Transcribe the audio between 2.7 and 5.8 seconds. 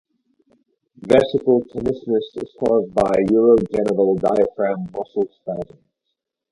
by urogenital diaphragm muscle spasms.